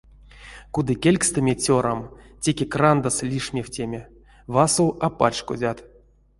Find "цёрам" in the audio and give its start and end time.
1.63-2.01